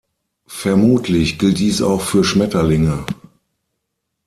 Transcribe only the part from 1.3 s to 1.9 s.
gilt dies